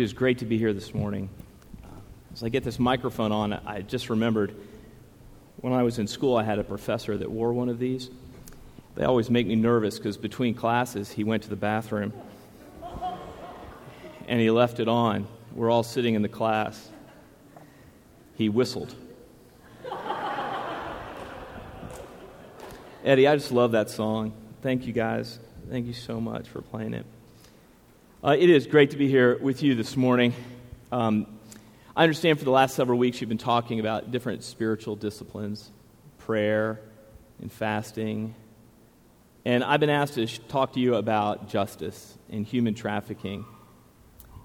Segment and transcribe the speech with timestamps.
[0.00, 1.28] It is great to be here this morning.
[2.32, 4.54] As I get this microphone on, I just remembered
[5.58, 8.08] when I was in school, I had a professor that wore one of these.
[8.94, 12.14] They always make me nervous because between classes, he went to the bathroom
[14.26, 15.26] and he left it on.
[15.54, 16.88] We're all sitting in the class.
[18.36, 18.94] He whistled.
[23.04, 24.32] Eddie, I just love that song.
[24.62, 25.38] Thank you guys.
[25.68, 27.04] Thank you so much for playing it.
[28.22, 30.34] Uh, it is great to be here with you this morning.
[30.92, 31.26] Um,
[31.96, 35.70] I understand for the last several weeks you've been talking about different spiritual disciplines,
[36.18, 36.82] prayer
[37.40, 38.34] and fasting.
[39.46, 43.46] And I've been asked to talk to you about justice and human trafficking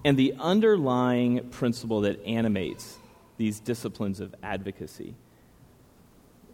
[0.06, 2.96] and the underlying principle that animates
[3.36, 5.14] these disciplines of advocacy.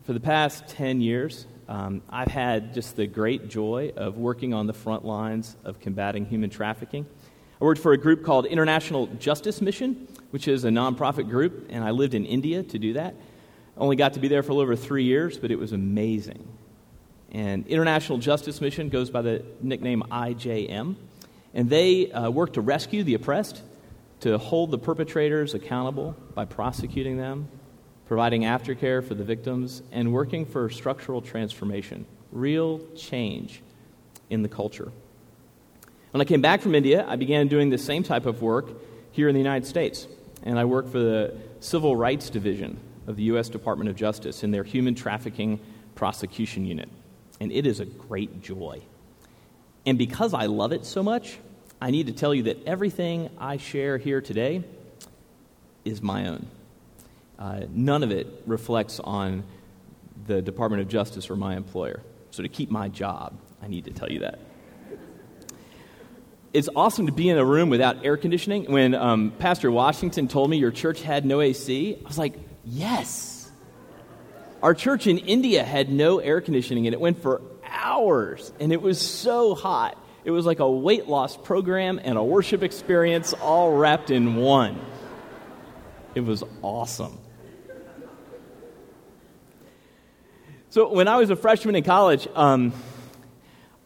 [0.03, 4.67] For the past 10 years, um, I've had just the great joy of working on
[4.67, 7.07] the front lines of combating human trafficking.
[7.59, 11.83] I worked for a group called International Justice Mission, which is a nonprofit group, and
[11.83, 13.15] I lived in India to do that.
[13.15, 15.73] I Only got to be there for a little over three years, but it was
[15.73, 16.47] amazing.
[17.31, 20.95] And International Justice Mission goes by the nickname IJM,
[21.55, 23.63] and they uh, work to rescue the oppressed,
[24.21, 27.49] to hold the perpetrators accountable by prosecuting them,
[28.13, 33.63] providing aftercare for the victims, and working for structural transformation, real change
[34.29, 34.93] in the culture.
[36.11, 38.69] When I came back from India, I began doing the same type of work
[39.13, 40.07] here in the United States.
[40.43, 43.49] And I worked for the Civil Rights Division of the U.S.
[43.49, 45.59] Department of Justice in their Human Trafficking
[45.95, 46.91] Prosecution Unit.
[47.41, 48.83] And it is a great joy.
[49.87, 51.39] And because I love it so much,
[51.81, 54.65] I need to tell you that everything I share here today
[55.87, 56.47] is my own.
[57.39, 59.45] Uh, none of it reflects on
[60.27, 62.03] the Department of Justice or my employer.
[62.31, 64.39] So, to keep my job, I need to tell you that.
[66.53, 68.71] It's awesome to be in a room without air conditioning.
[68.71, 72.35] When um, Pastor Washington told me your church had no AC, I was like,
[72.65, 73.51] yes.
[74.63, 78.81] Our church in India had no air conditioning, and it went for hours, and it
[78.81, 79.99] was so hot.
[80.25, 84.79] It was like a weight loss program and a worship experience all wrapped in one.
[86.15, 87.19] It was awesome.
[90.73, 92.73] So, when I was a freshman in college, um,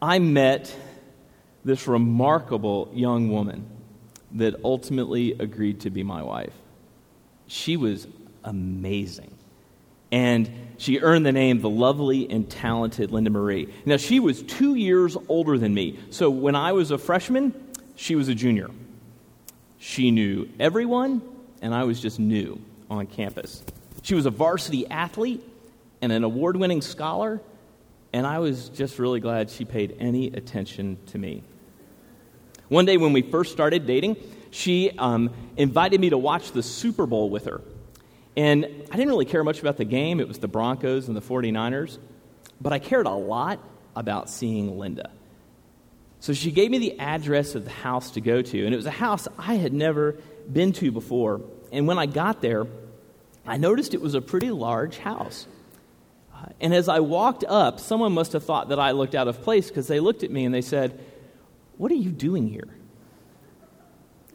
[0.01, 0.73] I met
[1.65, 3.65] this remarkable young woman
[4.35, 6.53] that ultimately agreed to be my wife.
[7.47, 8.07] She was
[8.45, 9.37] amazing.
[10.13, 13.67] And she earned the name the lovely and talented Linda Marie.
[13.85, 15.99] Now, she was two years older than me.
[16.09, 17.53] So when I was a freshman,
[17.97, 18.69] she was a junior.
[19.77, 21.21] She knew everyone,
[21.61, 23.61] and I was just new on campus.
[24.03, 25.43] She was a varsity athlete
[26.01, 27.41] and an award winning scholar,
[28.13, 31.43] and I was just really glad she paid any attention to me.
[32.69, 34.17] One day when we first started dating,
[34.51, 37.61] she um, invited me to watch the Super Bowl with her.
[38.35, 41.21] And I didn't really care much about the game, it was the Broncos and the
[41.21, 41.97] 49ers,
[42.61, 43.59] but I cared a lot
[43.95, 45.11] about seeing Linda.
[46.19, 48.85] So she gave me the address of the house to go to, and it was
[48.85, 50.17] a house I had never
[50.51, 51.41] been to before.
[51.71, 52.67] And when I got there,
[53.45, 55.47] I noticed it was a pretty large house.
[56.59, 59.67] And as I walked up, someone must have thought that I looked out of place
[59.67, 60.99] because they looked at me and they said,
[61.77, 62.67] What are you doing here?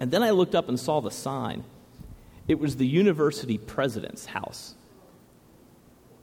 [0.00, 1.64] And then I looked up and saw the sign.
[2.48, 4.74] It was the university president's house.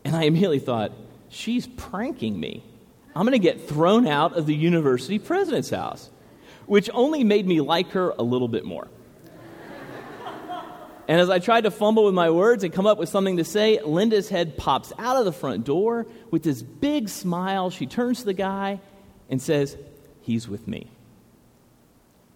[0.03, 0.91] And I immediately thought,
[1.29, 2.63] She's pranking me.
[3.15, 6.09] I'm going to get thrown out of the university president's house,
[6.65, 8.87] which only made me like her a little bit more.
[11.09, 13.43] And as I tried to fumble with my words and come up with something to
[13.43, 17.71] say, Linda's head pops out of the front door with this big smile.
[17.71, 18.79] She turns to the guy
[19.27, 19.75] and says,
[20.21, 20.91] He's with me.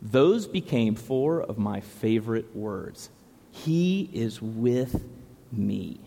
[0.01, 3.11] Those became four of my favorite words.
[3.51, 5.05] He is with
[5.51, 5.99] me.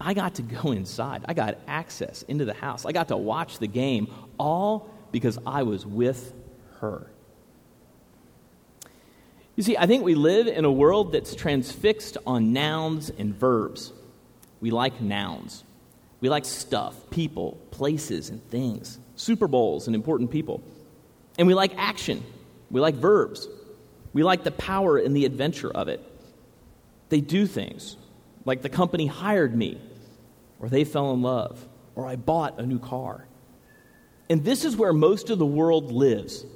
[0.00, 1.24] I got to go inside.
[1.28, 2.84] I got access into the house.
[2.84, 6.32] I got to watch the game, all because I was with
[6.80, 7.06] her.
[9.60, 13.92] You see, I think we live in a world that's transfixed on nouns and verbs.
[14.62, 15.64] We like nouns.
[16.22, 20.62] We like stuff, people, places, and things, Super Bowls and important people.
[21.36, 22.24] And we like action.
[22.70, 23.48] We like verbs.
[24.14, 26.00] We like the power and the adventure of it.
[27.10, 27.98] They do things,
[28.46, 29.78] like the company hired me,
[30.58, 31.62] or they fell in love,
[31.94, 33.26] or I bought a new car.
[34.30, 36.46] And this is where most of the world lives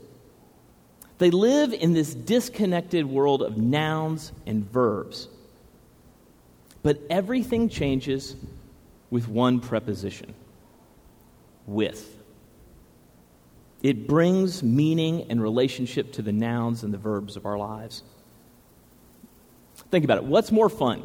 [1.18, 5.28] they live in this disconnected world of nouns and verbs.
[6.82, 8.36] But everything changes
[9.10, 10.34] with one preposition
[11.66, 12.16] with.
[13.82, 18.02] It brings meaning and relationship to the nouns and the verbs of our lives.
[19.90, 20.24] Think about it.
[20.24, 21.02] What's more fun?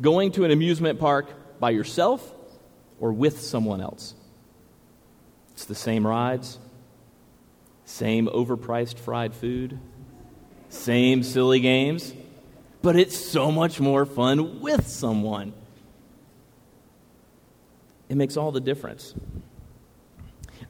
[0.00, 1.28] Going to an amusement park
[1.60, 2.34] by yourself
[2.98, 4.14] or with someone else?
[5.52, 6.58] It's the same rides,
[7.90, 9.78] same overpriced fried food,
[10.68, 12.14] same silly games,
[12.82, 15.52] but it's so much more fun with someone.
[18.08, 19.12] It makes all the difference.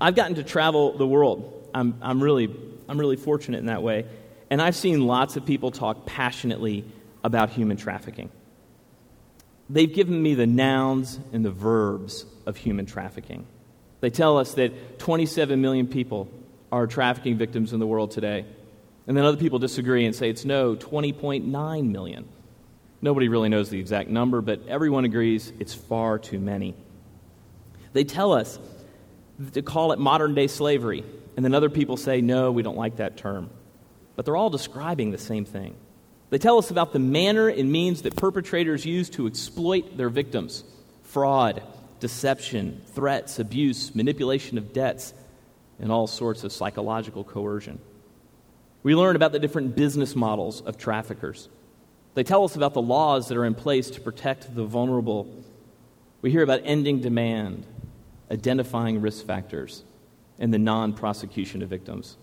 [0.01, 1.69] I've gotten to travel the world.
[1.75, 2.55] I'm, I'm, really,
[2.89, 4.07] I'm really fortunate in that way.
[4.49, 6.85] And I've seen lots of people talk passionately
[7.23, 8.31] about human trafficking.
[9.69, 13.47] They've given me the nouns and the verbs of human trafficking.
[14.01, 16.29] They tell us that 27 million people
[16.73, 18.45] are trafficking victims in the world today.
[19.07, 22.29] And then other people disagree and say it's no, 20.9 million.
[23.03, 26.75] Nobody really knows the exact number, but everyone agrees it's far too many.
[27.93, 28.59] They tell us
[29.53, 31.05] to call it modern day slavery.
[31.37, 33.51] And then other people say, no, we don't like that term.
[34.17, 35.75] But they're all describing the same thing.
[36.29, 40.65] They tell us about the manner and means that perpetrators use to exploit their victims
[41.03, 41.63] fraud,
[41.99, 45.13] deception, threats, abuse, manipulation of debts,
[45.81, 47.79] and all sorts of psychological coercion.
[48.83, 51.49] We learn about the different business models of traffickers.
[52.15, 55.29] They tell us about the laws that are in place to protect the vulnerable.
[56.23, 57.67] We hear about ending demand,
[58.31, 59.85] identifying risk factors,
[60.39, 62.17] and the non prosecution of victims.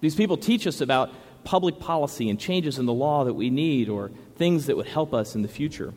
[0.00, 1.10] These people teach us about
[1.44, 5.14] public policy and changes in the law that we need or things that would help
[5.14, 5.94] us in the future.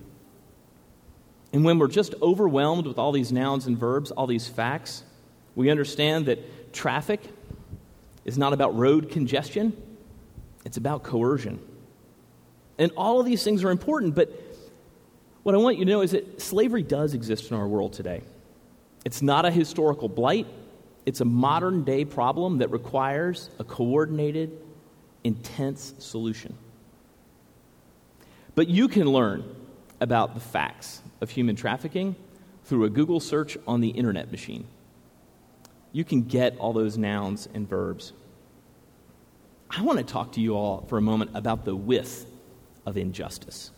[1.52, 5.04] And when we're just overwhelmed with all these nouns and verbs, all these facts,
[5.60, 7.20] we understand that traffic
[8.24, 9.76] is not about road congestion,
[10.64, 11.60] it's about coercion.
[12.78, 14.32] And all of these things are important, but
[15.44, 18.22] what I want you to know is that slavery does exist in our world today.
[19.04, 20.48] It's not a historical blight,
[21.06, 24.58] it's a modern day problem that requires a coordinated,
[25.26, 26.56] intense solution.
[28.56, 29.44] But you can learn
[30.00, 32.16] about the facts of human trafficking
[32.64, 34.66] through a Google search on the internet machine.
[35.92, 38.14] You can get all those nouns and verbs.
[39.70, 42.26] I want to talk to you all for a moment about the width
[42.86, 43.72] of injustice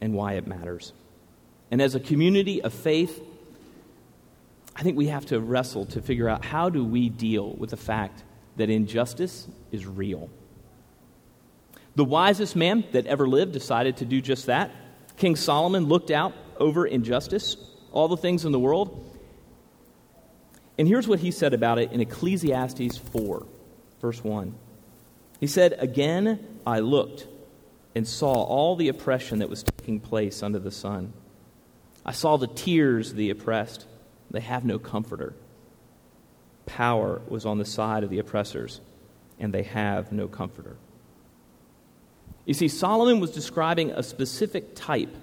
[0.00, 0.92] and why it matters.
[1.70, 3.22] And as a community of faith,
[4.76, 7.76] I think we have to wrestle to figure out how do we deal with the
[7.76, 8.22] fact
[8.56, 10.30] that injustice is real.
[11.96, 14.70] The wisest man that ever lived decided to do just that.
[15.16, 17.56] King Solomon looked out over injustice,
[17.92, 19.13] all the things in the world.
[20.78, 23.46] And here's what he said about it in Ecclesiastes 4,
[24.00, 24.54] verse 1.
[25.40, 27.26] He said, Again I looked
[27.94, 31.12] and saw all the oppression that was taking place under the sun.
[32.04, 33.86] I saw the tears of the oppressed,
[34.30, 35.34] they have no comforter.
[36.66, 38.80] Power was on the side of the oppressors,
[39.38, 40.76] and they have no comforter.
[42.44, 45.14] You see, Solomon was describing a specific type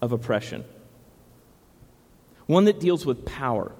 [0.00, 0.64] of oppression,
[2.46, 3.72] one that deals with power.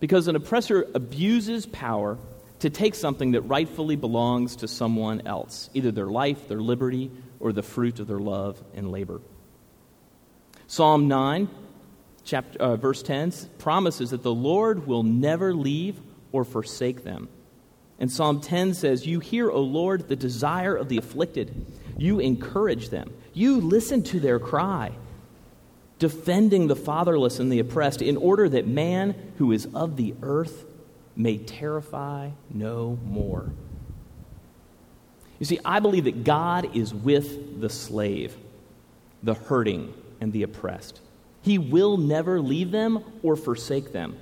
[0.00, 2.18] Because an oppressor abuses power
[2.60, 7.52] to take something that rightfully belongs to someone else, either their life, their liberty, or
[7.52, 9.20] the fruit of their love and labor.
[10.66, 11.48] Psalm 9,
[12.24, 15.98] chapter, uh, verse 10, promises that the Lord will never leave
[16.32, 17.28] or forsake them.
[17.98, 21.66] And Psalm 10 says, You hear, O Lord, the desire of the afflicted.
[21.98, 23.12] You encourage them.
[23.34, 24.92] You listen to their cry,
[26.00, 30.64] defending the fatherless and the oppressed, in order that man who is of the earth
[31.14, 33.52] may terrify no more.
[35.38, 38.36] You see, I believe that God is with the slave,
[39.22, 41.00] the hurting, and the oppressed.
[41.42, 44.18] He will never leave them or forsake them.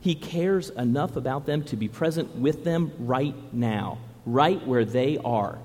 [0.00, 5.18] He cares enough about them to be present with them right now, right where they
[5.18, 5.58] are,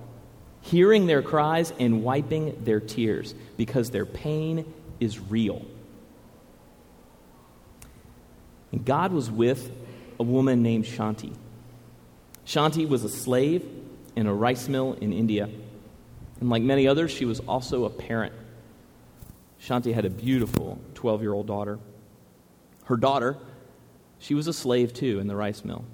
[0.60, 5.66] hearing their cries and wiping their tears because their pain is real.
[8.72, 9.72] And God was with
[10.20, 11.36] a woman named Shanti.
[12.46, 13.66] Shanti was a slave
[14.16, 15.50] in a rice mill in India.
[16.40, 18.34] And like many others, she was also a parent.
[19.62, 21.80] Shanti had a beautiful 12 year old daughter.
[22.86, 23.38] Her daughter
[24.20, 25.86] she was a slave too in the rice mill.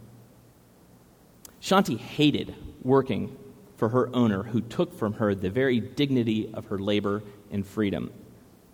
[1.62, 3.36] Shanti hated working
[3.78, 8.12] for her owner, who took from her the very dignity of her labor and freedom.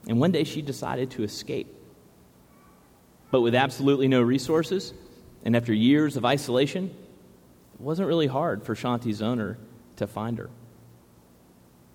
[0.08, 1.74] And one day she decided to escape.
[3.30, 4.94] But with absolutely no resources,
[5.44, 6.86] and after years of isolation,
[7.74, 9.58] it wasn't really hard for Shanti's owner
[9.98, 10.50] to find her.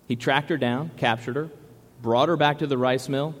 [0.07, 1.49] He tracked her down, captured her,
[2.01, 3.33] brought her back to the rice mill,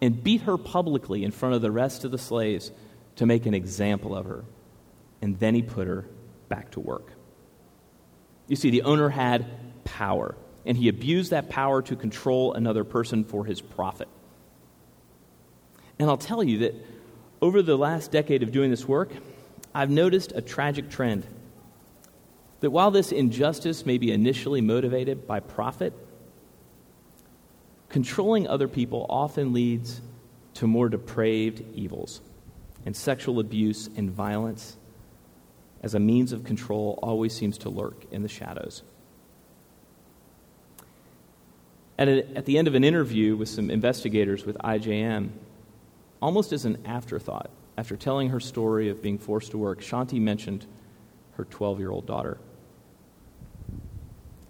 [0.00, 2.70] and beat her publicly in front of the rest of the slaves
[3.16, 4.44] to make an example of her,
[5.20, 6.06] and then he put her
[6.48, 7.12] back to work.
[8.46, 9.46] You see, the owner had
[9.84, 10.34] power,
[10.64, 14.08] and he abused that power to control another person for his profit.
[15.98, 16.74] And I'll tell you that
[17.40, 19.10] over the last decade of doing this work,
[19.74, 21.26] I've noticed a tragic trend.
[22.60, 25.92] That while this injustice may be initially motivated by profit,
[27.88, 30.00] controlling other people often leads
[30.54, 32.20] to more depraved evils,
[32.84, 34.76] and sexual abuse and violence
[35.82, 38.82] as a means of control always seems to lurk in the shadows.
[41.98, 45.30] At, a, at the end of an interview with some investigators with IJM,
[46.20, 50.66] almost as an afterthought, after telling her story of being forced to work, Shanti mentioned
[51.34, 52.38] her 12 year old daughter.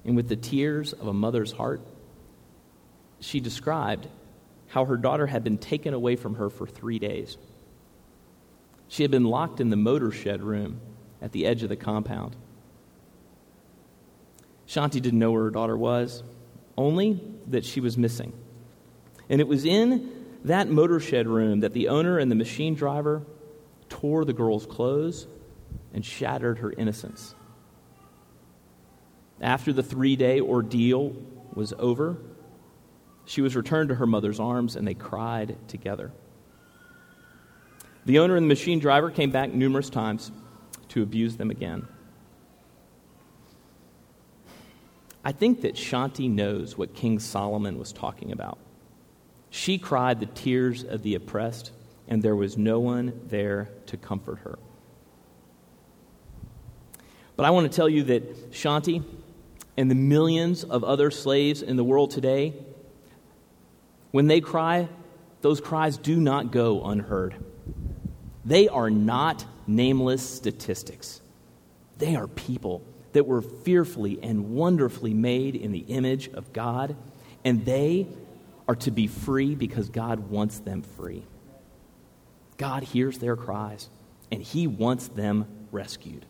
[0.05, 1.81] And with the tears of a mother's heart,
[3.21, 4.09] she described
[4.69, 7.37] how her daughter had been taken away from her for three days.
[8.89, 10.81] She had been locked in the motor shed room
[11.21, 12.35] at the edge of the compound.
[14.67, 16.23] Shanti didn't know where her daughter was,
[16.77, 18.33] only that she was missing.
[19.29, 20.11] And it was in
[20.45, 23.23] that motor shed room that the owner and the machine driver
[23.89, 25.27] tore the girl's clothes
[25.93, 27.35] and shattered her innocence.
[29.41, 31.15] After the three day ordeal
[31.55, 32.17] was over,
[33.25, 36.13] she was returned to her mother's arms and they cried together.
[38.05, 40.33] The owner and the machine driver came back numerous times
[40.89, 41.87] to abuse them again.
[45.25, 48.59] I think that Shanti knows what King Solomon was talking about.
[49.51, 51.71] She cried the tears of the oppressed,
[52.09, 54.59] and there was no one there to comfort her.
[57.37, 59.05] But I want to tell you that Shanti
[59.77, 62.55] and the millions of other slaves in the world today,
[64.11, 64.89] when they cry,
[65.41, 67.35] those cries do not go unheard.
[68.45, 71.21] They are not nameless statistics,
[71.99, 72.83] they are people
[73.13, 76.97] that were fearfully and wonderfully made in the image of God,
[77.45, 78.07] and they
[78.69, 81.25] are to be free because God wants them free.
[82.57, 83.89] God hears their cries,
[84.31, 86.27] and He wants them rescued.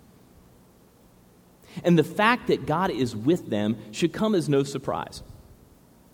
[1.84, 5.22] And the fact that God is with them should come as no surprise.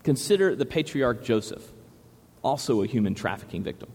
[0.02, 1.62] Consider the patriarch Joseph,
[2.42, 3.90] also a human trafficking victim.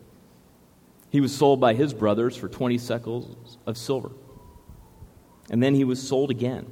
[1.10, 4.12] He was sold by his brothers for 20 shekels of silver.
[5.54, 6.66] And then he was sold again.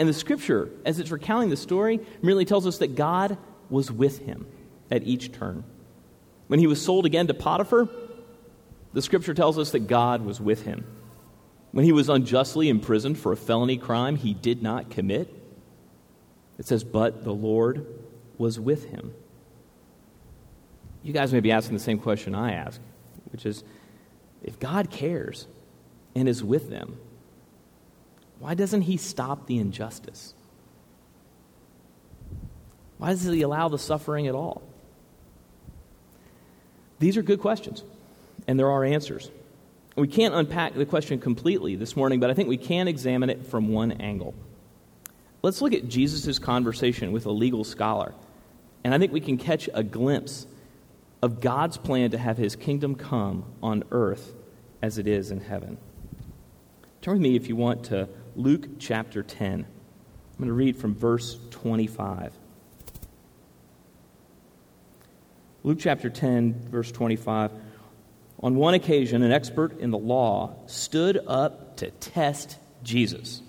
[0.00, 3.38] And the scripture, as it's recounting the story, merely tells us that God
[3.70, 4.44] was with him
[4.90, 5.62] at each turn.
[6.48, 7.88] When he was sold again to Potiphar,
[8.92, 10.84] the scripture tells us that God was with him.
[11.70, 15.32] When he was unjustly imprisoned for a felony crime he did not commit,
[16.58, 17.86] it says, But the Lord
[18.36, 19.14] was with him.
[21.04, 22.80] You guys may be asking the same question I ask,
[23.30, 23.62] which is
[24.42, 25.46] if God cares
[26.16, 26.98] and is with them,
[28.38, 30.34] why doesn't he stop the injustice?
[32.98, 34.62] Why does he allow the suffering at all?
[36.98, 37.84] These are good questions,
[38.46, 39.30] and there are answers.
[39.96, 43.46] We can't unpack the question completely this morning, but I think we can examine it
[43.46, 44.34] from one angle.
[45.42, 48.14] Let's look at Jesus' conversation with a legal scholar,
[48.82, 50.46] and I think we can catch a glimpse
[51.22, 54.34] of God's plan to have his kingdom come on earth
[54.82, 55.78] as it is in heaven.
[57.02, 59.52] Turn with me, if you want, to Luke chapter 10.
[59.52, 59.66] I'm
[60.38, 62.32] going to read from verse 25.
[65.64, 67.50] Luke chapter 10, verse 25.
[68.40, 73.42] On one occasion, an expert in the law stood up to test Jesus.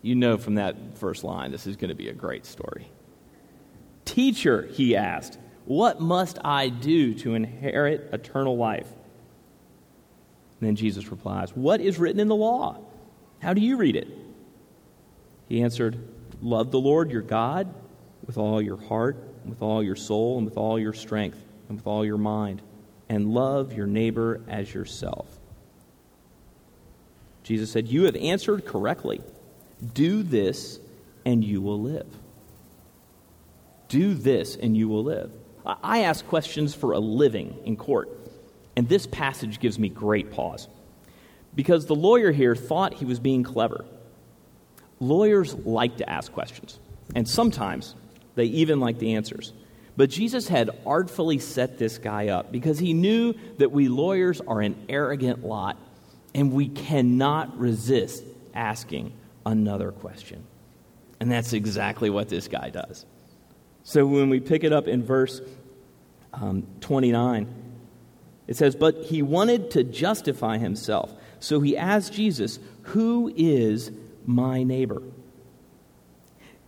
[0.00, 2.88] You know from that first line, this is going to be a great story.
[4.04, 8.88] Teacher, he asked, what must I do to inherit eternal life?
[10.60, 12.78] And then Jesus replies, What is written in the law?
[13.44, 14.08] How do you read it?
[15.48, 15.96] He answered,
[16.42, 17.72] Love the Lord your God
[18.26, 21.86] with all your heart with all your soul, and with all your strength, and with
[21.86, 22.62] all your mind,
[23.08, 25.26] and love your neighbor as yourself.
[27.42, 29.20] Jesus said, You have answered correctly.
[29.92, 30.80] Do this,
[31.26, 32.06] and you will live.
[33.88, 35.32] Do this, and you will live.
[35.66, 38.08] I ask questions for a living in court,
[38.76, 40.68] and this passage gives me great pause.
[41.54, 43.84] Because the lawyer here thought he was being clever.
[45.00, 46.78] Lawyers like to ask questions,
[47.14, 47.94] and sometimes
[48.34, 49.52] they even like the answers.
[49.96, 54.60] But Jesus had artfully set this guy up because he knew that we lawyers are
[54.60, 55.76] an arrogant lot
[56.34, 59.12] and we cannot resist asking
[59.46, 60.44] another question.
[61.20, 63.06] And that's exactly what this guy does.
[63.84, 65.40] So when we pick it up in verse
[66.32, 67.46] um, 29,
[68.46, 71.14] It says, But he wanted to justify himself.
[71.44, 73.90] So he asked Jesus, Who is
[74.24, 75.02] my neighbor?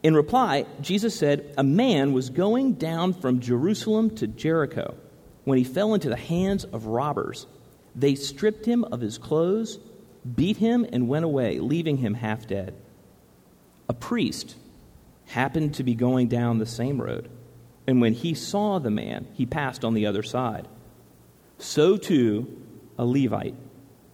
[0.02, 4.94] In reply, Jesus said, A man was going down from Jerusalem to Jericho
[5.44, 7.46] when he fell into the hands of robbers.
[7.94, 9.78] They stripped him of his clothes,
[10.34, 12.74] beat him, and went away, leaving him half dead.
[13.88, 14.56] A priest
[15.28, 17.30] happened to be going down the same road,
[17.86, 20.68] and when he saw the man, he passed on the other side.
[21.56, 22.62] So too,
[22.98, 23.54] a Levite,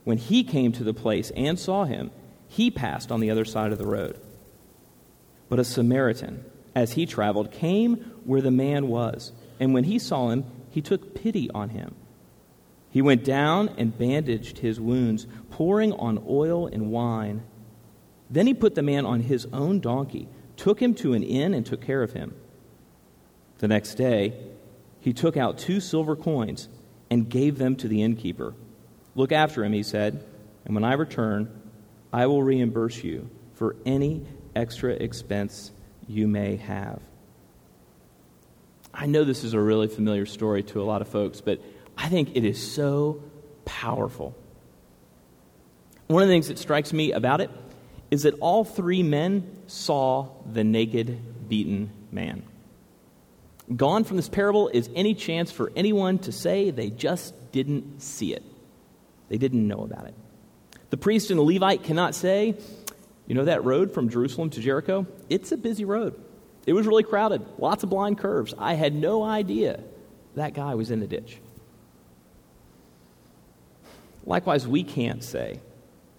[0.05, 2.11] when he came to the place and saw him,
[2.49, 4.21] he passed on the other side of the road.
[5.49, 6.45] But a Samaritan,
[6.75, 11.15] as he traveled, came where the man was, and when he saw him, he took
[11.15, 11.95] pity on him.
[12.91, 17.43] He went down and bandaged his wounds, pouring on oil and wine.
[18.29, 21.65] Then he put the man on his own donkey, took him to an inn, and
[21.65, 22.35] took care of him.
[23.59, 24.35] The next day,
[25.01, 26.69] he took out two silver coins
[27.11, 28.55] and gave them to the innkeeper.
[29.15, 30.25] Look after him, he said,
[30.65, 31.51] and when I return,
[32.13, 35.71] I will reimburse you for any extra expense
[36.07, 37.01] you may have.
[38.95, 41.61] I know this is a really familiar story to a lot of folks, but
[41.97, 43.23] I think it is so
[43.65, 44.35] powerful.
[46.09, 47.51] One of the things that strikes me about it
[48.11, 52.43] is that all three men saw the naked, beaten man.
[53.75, 58.35] Gone from this parable is any chance for anyone to say they just didn't see
[58.35, 58.43] it.
[59.33, 60.15] They didn't know about it.
[60.91, 62.55] The priest and the Levite cannot say,
[63.27, 66.23] you know, that road from Jerusalem to Jericho, it's a busy road.
[66.67, 68.53] It was really crowded, lots of blind curves.
[68.59, 69.81] I had no idea
[70.35, 71.39] that guy was in the ditch.
[74.27, 75.61] Likewise, we can't say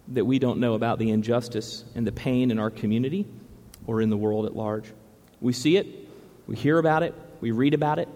[0.07, 3.27] that we don't know about the injustice and the pain in our community
[3.85, 4.85] or in the world at large.
[5.39, 5.85] We see it,
[6.47, 8.09] we hear about it, we read about it.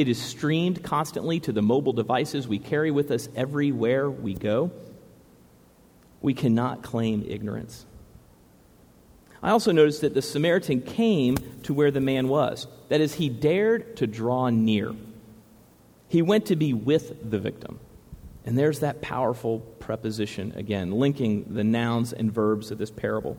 [0.00, 4.70] It is streamed constantly to the mobile devices we carry with us everywhere we go.
[6.22, 7.84] We cannot claim ignorance.
[9.42, 12.66] I also noticed that the Samaritan came to where the man was.
[12.88, 14.94] That is, he dared to draw near.
[16.08, 17.78] He went to be with the victim.
[18.46, 23.36] And there's that powerful preposition again, linking the nouns and verbs of this parable.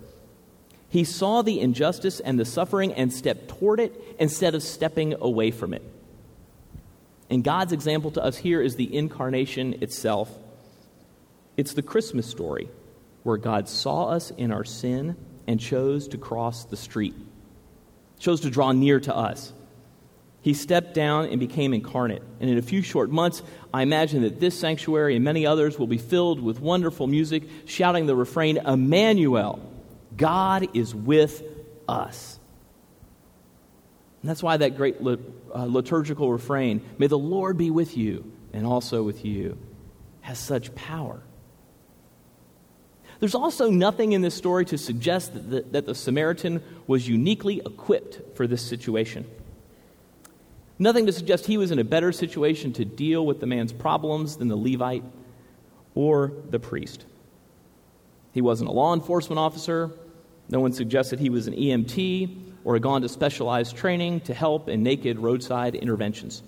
[0.89, 5.49] He saw the injustice and the suffering and stepped toward it instead of stepping away
[5.49, 5.81] from it.
[7.31, 10.29] And God's example to us here is the incarnation itself.
[11.55, 12.67] It's the Christmas story
[13.23, 15.15] where God saw us in our sin
[15.47, 17.15] and chose to cross the street,
[18.19, 19.53] chose to draw near to us.
[20.41, 22.21] He stepped down and became incarnate.
[22.41, 25.87] And in a few short months, I imagine that this sanctuary and many others will
[25.87, 29.59] be filled with wonderful music, shouting the refrain, Emmanuel,
[30.17, 31.43] God is with
[31.87, 32.39] us.
[34.21, 38.65] And that's why that great uh, liturgical refrain, May the Lord be with you and
[38.65, 39.57] also with you,
[40.21, 41.21] has such power.
[43.19, 47.61] There's also nothing in this story to suggest that the, that the Samaritan was uniquely
[47.65, 49.25] equipped for this situation.
[50.77, 54.37] Nothing to suggest he was in a better situation to deal with the man's problems
[54.37, 55.03] than the Levite
[55.93, 57.05] or the priest.
[58.33, 59.91] He wasn't a law enforcement officer.
[60.49, 64.83] No one suggested he was an EMT or gone to specialized training to help in
[64.83, 66.43] naked roadside interventions.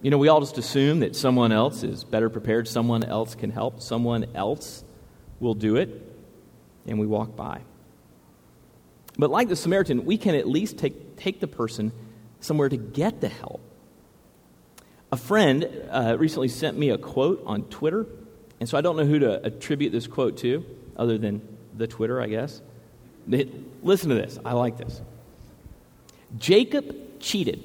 [0.00, 3.50] You know, we all just assume that someone else is better prepared, someone else can
[3.50, 4.84] help, someone else
[5.40, 5.90] will do it,
[6.86, 7.62] and we walk by.
[9.18, 11.92] But like the Samaritan, we can at least take, take the person
[12.40, 13.60] somewhere to get the help.
[15.10, 18.06] A friend uh, recently sent me a quote on Twitter,
[18.60, 20.64] and so I don't know who to attribute this quote to,
[20.96, 21.42] other than
[21.76, 22.62] the Twitter, I guess.
[23.28, 24.38] Listen to this.
[24.44, 25.00] I like this.
[26.36, 27.62] Jacob cheated.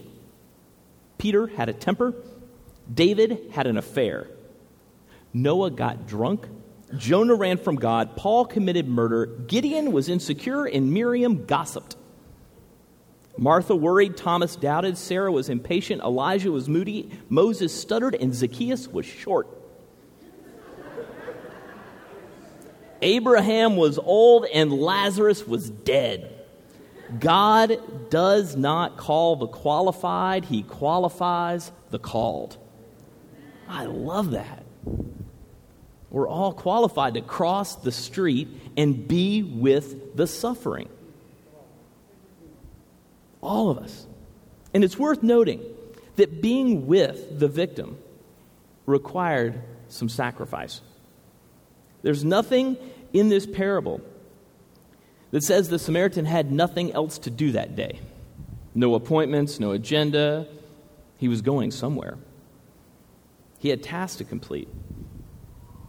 [1.18, 2.14] Peter had a temper.
[2.94, 4.28] David had an affair.
[5.34, 6.48] Noah got drunk.
[6.98, 8.16] Jonah ran from God.
[8.16, 9.26] Paul committed murder.
[9.26, 11.96] Gideon was insecure, and Miriam gossiped.
[13.38, 19.08] Martha worried, Thomas doubted, Sarah was impatient, Elijah was moody, Moses stuttered, and Zacchaeus was
[19.08, 19.48] short.
[23.04, 26.30] Abraham was old and Lazarus was dead.
[27.20, 32.58] God does not call the qualified, He qualifies the called.
[33.68, 34.64] I love that.
[36.10, 40.90] We're all qualified to cross the street and be with the suffering.
[43.42, 44.06] All of us.
[44.74, 45.62] And it's worth noting
[46.16, 47.98] that being with the victim
[48.86, 50.82] required some sacrifice.
[52.04, 52.78] There's nothing
[53.14, 54.02] in this parable
[55.32, 58.00] that says the Samaritan had nothing else to do that day
[58.76, 60.48] no appointments, no agenda.
[61.18, 62.18] He was going somewhere.
[63.60, 64.68] He had tasks to complete.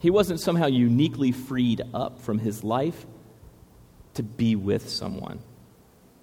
[0.00, 3.06] He wasn't somehow uniquely freed up from his life
[4.14, 5.40] to be with someone.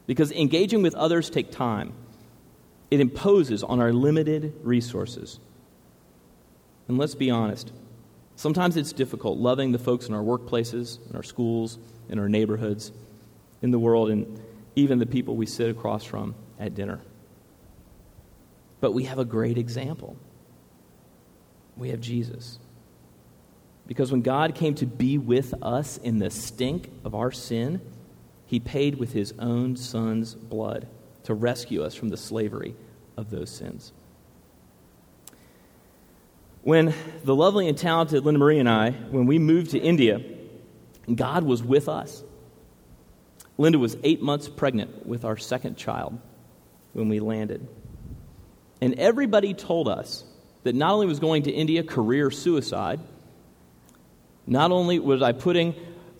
[0.05, 1.93] Because engaging with others take time.
[2.89, 5.39] It imposes on our limited resources.
[6.87, 7.71] And let's be honest,
[8.41, 11.77] sometimes it's difficult loving the folks in our workplaces, in our schools,
[12.09, 12.91] in our neighborhoods,
[13.61, 14.41] in the world, and
[14.75, 16.99] even the people we sit across from at dinner.
[18.79, 20.17] But we have a great example.
[21.77, 22.57] We have Jesus.
[23.85, 27.79] Because when God came to be with us in the stink of our sin,
[28.47, 30.87] he paid with his own son's blood
[31.25, 32.75] to rescue us from the slavery
[33.17, 33.93] of those sins.
[36.63, 36.93] When
[37.23, 40.21] the lovely and talented Linda Marie and I, when we moved to India,
[41.13, 42.23] God was with us.
[43.57, 46.19] Linda was eight months pregnant with our second child
[46.93, 47.67] when we landed.
[48.79, 50.23] And everybody told us
[50.63, 52.99] that not only was going to India career suicide,
[54.45, 55.75] not only was I putting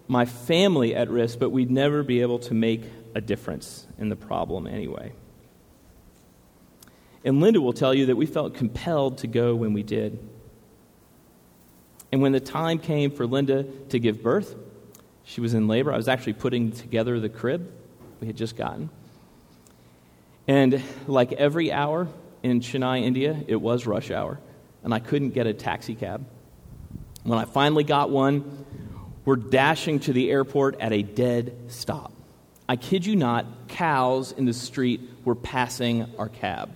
[0.08, 2.84] my family at risk, but we'd never be able to make
[3.15, 5.13] a difference in the problem anyway.
[7.23, 10.17] And Linda will tell you that we felt compelled to go when we did.
[12.12, 14.55] And when the time came for Linda to give birth,
[15.23, 15.93] she was in labor.
[15.93, 17.71] I was actually putting together the crib
[18.19, 18.89] we had just gotten.
[20.47, 22.07] And like every hour
[22.43, 24.39] in Chennai, India, it was rush hour,
[24.84, 26.25] and I couldn't get a taxi cab.
[27.23, 28.65] When I finally got one,
[29.23, 32.12] we're dashing to the airport at a dead stop.
[32.67, 36.71] I kid you not, cows in the street were passing our cab.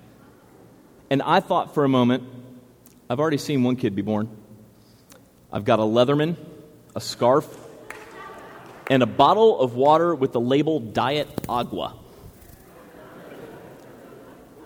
[1.16, 2.24] And I thought for a moment,
[3.10, 4.28] I've already seen one kid be born.
[5.50, 6.36] I've got a Leatherman,
[6.94, 7.48] a scarf,
[8.90, 11.98] and a bottle of water with the label Diet Agua.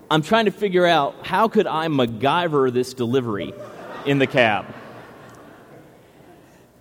[0.09, 3.53] I'm trying to figure out how could I MacGyver this delivery
[4.07, 4.65] in the cab.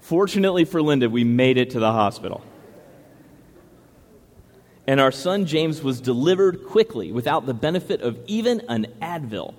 [0.01, 2.43] Fortunately for Linda, we made it to the hospital.
[4.89, 9.53] And our son James was delivered quickly without the benefit of even an Advil.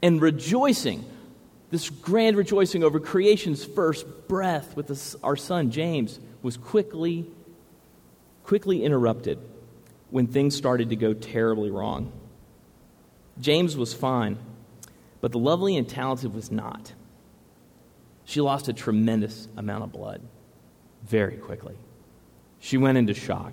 [0.00, 1.04] And rejoicing,
[1.72, 7.26] this grand rejoicing over creation's first breath with this, our son James was quickly,
[8.44, 9.40] quickly interrupted
[10.10, 12.12] when things started to go terribly wrong.
[13.40, 14.38] James was fine,
[15.20, 16.92] but the lovely and talented was not.
[18.26, 20.20] She lost a tremendous amount of blood
[21.02, 21.74] very quickly.
[22.60, 23.52] She went into shock.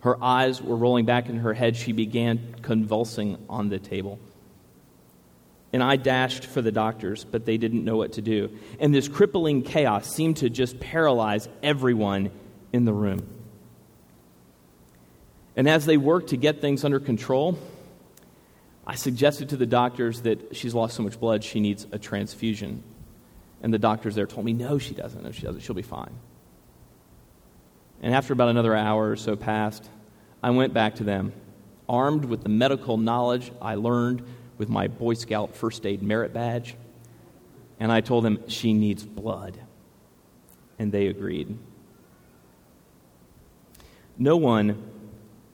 [0.00, 1.76] Her eyes were rolling back in her head.
[1.76, 4.18] She began convulsing on the table.
[5.72, 8.50] And I dashed for the doctors, but they didn't know what to do.
[8.78, 12.30] And this crippling chaos seemed to just paralyze everyone
[12.72, 13.26] in the room.
[15.56, 17.58] And as they worked to get things under control,
[18.86, 22.82] I suggested to the doctors that she's lost so much blood, she needs a transfusion.
[23.62, 25.22] And the doctors there told me, no, she doesn't.
[25.22, 25.60] No, she doesn't.
[25.60, 26.10] She'll be fine.
[28.02, 29.88] And after about another hour or so passed,
[30.42, 31.32] I went back to them,
[31.88, 34.22] armed with the medical knowledge I learned
[34.58, 36.74] with my Boy Scout first aid merit badge.
[37.78, 39.58] And I told them, she needs blood.
[40.78, 41.56] And they agreed.
[44.18, 44.90] No one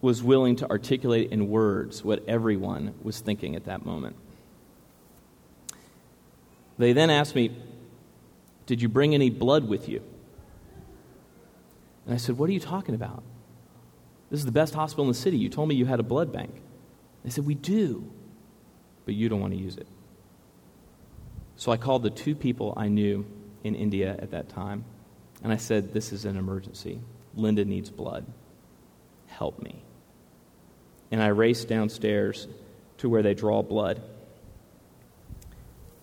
[0.00, 4.16] was willing to articulate in words what everyone was thinking at that moment.
[6.78, 7.56] They then asked me,
[8.66, 10.02] did you bring any blood with you?
[12.08, 13.22] And I said, What are you talking about?
[14.30, 15.36] This is the best hospital in the city.
[15.36, 16.54] You told me you had a blood bank.
[17.22, 18.10] They said, We do,
[19.04, 19.86] but you don't want to use it.
[21.56, 23.26] So I called the two people I knew
[23.62, 24.86] in India at that time,
[25.42, 27.00] and I said, This is an emergency.
[27.34, 28.24] Linda needs blood.
[29.26, 29.84] Help me.
[31.10, 32.48] And I raced downstairs
[32.98, 34.00] to where they draw blood.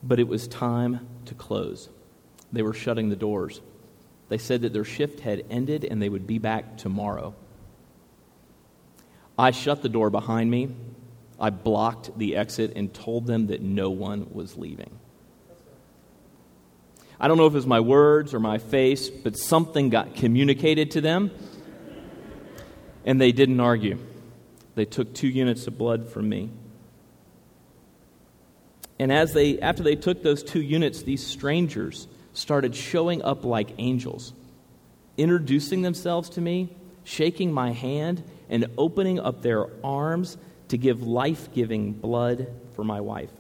[0.04, 1.90] But it was time to close.
[2.54, 3.60] They were shutting the doors.
[4.30, 7.36] They said that their shift had ended and they would be back tomorrow.
[9.38, 10.70] I shut the door behind me.
[11.40, 14.98] I blocked the exit and told them that no one was leaving.
[17.20, 20.92] I don't know if it was my words or my face, but something got communicated
[20.92, 21.32] to them,
[23.06, 23.98] and they didn't argue.
[24.76, 26.50] They took two units of blood from me.
[29.00, 33.70] And as they, after they took those two units, these strangers started showing up like
[33.78, 34.34] angels,
[35.18, 41.54] introducing themselves to me, shaking my hand, and opening up their arms to give life
[41.54, 43.32] giving blood for my wife.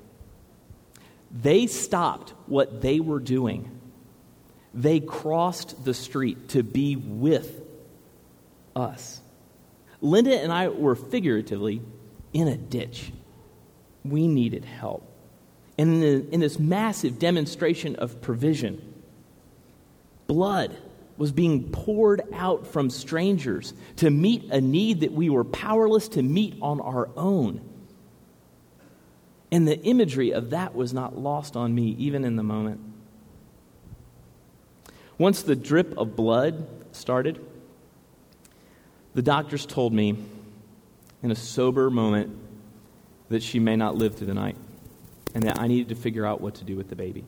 [1.31, 3.79] They stopped what they were doing.
[4.73, 7.61] They crossed the street to be with
[8.75, 9.19] us.
[10.01, 11.81] Linda and I were figuratively
[12.33, 13.11] in a ditch.
[14.03, 15.09] We needed help.
[15.77, 18.81] And in, in this massive demonstration of provision,
[20.27, 20.75] blood
[21.17, 26.21] was being poured out from strangers to meet a need that we were powerless to
[26.21, 27.61] meet on our own.
[29.51, 32.81] And the imagery of that was not lost on me, even in the moment.
[35.17, 37.39] Once the drip of blood started,
[39.13, 40.17] the doctors told me
[41.23, 42.37] in a sober moment
[43.29, 44.57] that she may not live through the night
[45.35, 47.25] and that I needed to figure out what to do with the baby.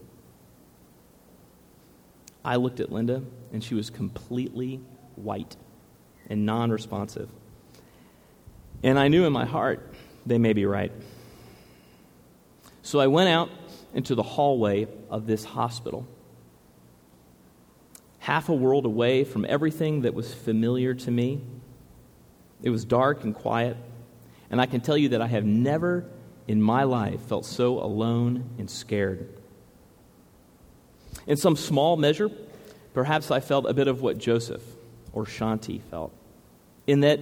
[2.43, 4.80] I looked at Linda, and she was completely
[5.17, 5.58] white
[6.30, 7.30] and non responsive.
[8.82, 9.93] And I knew in my heart
[10.26, 10.91] they may be right.
[12.82, 13.50] So I went out
[13.93, 16.08] into the hallway of this hospital,
[18.20, 21.41] half a world away from everything that was familiar to me.
[22.63, 23.76] It was dark and quiet,
[24.50, 26.06] and I can tell you that I have never
[26.48, 29.28] in my life felt so alone and scared.
[31.26, 32.30] In some small measure,
[32.94, 34.64] perhaps I felt a bit of what Joseph
[35.12, 36.14] or Shanti felt,
[36.86, 37.20] in that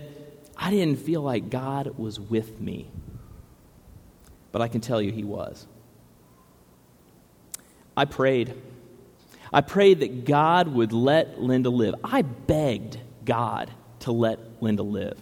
[0.58, 2.90] I didn't feel like God was with me.
[4.52, 5.68] But I can tell you he was.
[7.98, 8.54] I prayed.
[9.52, 11.96] I prayed that God would let Linda live.
[12.04, 15.20] I begged God to let Linda live.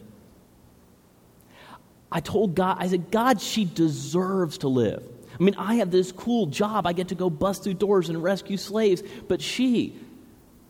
[2.14, 5.04] I told God, I said, God, she deserves to live.
[5.38, 6.86] I mean, I have this cool job.
[6.86, 9.02] I get to go bust through doors and rescue slaves.
[9.28, 9.96] But she,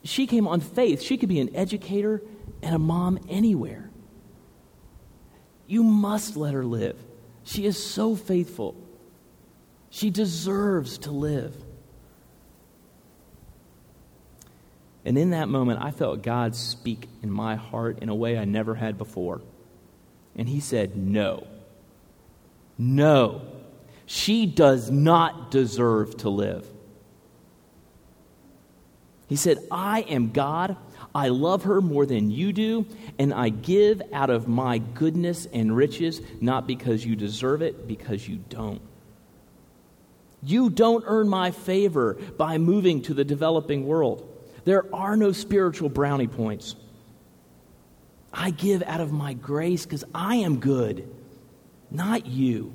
[0.06, 1.01] she came on faith.
[1.01, 2.21] She could be an educator
[2.62, 3.89] and a mom anywhere.
[5.67, 6.97] You must let her live.
[7.43, 8.75] She is so faithful.
[9.89, 11.53] She deserves to live.
[15.03, 18.45] And in that moment, I felt God speak in my heart in a way I
[18.45, 19.41] never had before.
[20.36, 21.48] And He said, No.
[22.78, 23.41] No.
[24.06, 26.67] She does not deserve to live.
[29.28, 30.76] He said, I am God.
[31.15, 32.86] I love her more than you do,
[33.17, 38.28] and I give out of my goodness and riches, not because you deserve it, because
[38.28, 38.82] you don't.
[40.41, 44.30] You don't earn my favor by moving to the developing world.
[44.65, 46.76] There are no spiritual brownie points.
[48.34, 51.08] I give out of my grace because I am good,
[51.91, 52.74] not you.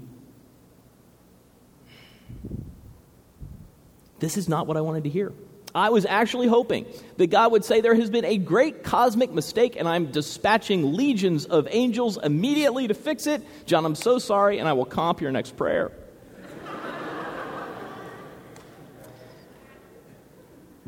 [4.21, 5.33] This is not what I wanted to hear.
[5.75, 6.87] I was actually hoping
[7.18, 11.44] that God would say there has been a great cosmic mistake and I'm dispatching legions
[11.44, 13.42] of angels immediately to fix it.
[13.66, 15.92] John, I'm so sorry, and I will comp your next prayer.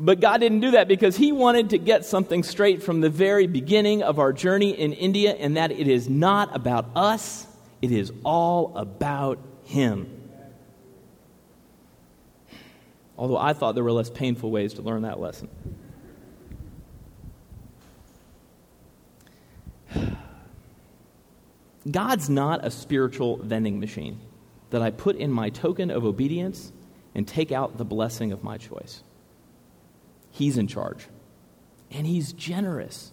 [0.03, 3.45] But God didn't do that because He wanted to get something straight from the very
[3.45, 7.45] beginning of our journey in India, and that it is not about us,
[7.83, 10.09] it is all about Him.
[13.15, 15.49] Although I thought there were less painful ways to learn that lesson.
[21.91, 24.19] God's not a spiritual vending machine
[24.71, 26.71] that I put in my token of obedience
[27.13, 29.03] and take out the blessing of my choice.
[30.31, 31.07] He's in charge.
[31.91, 33.11] And He's generous.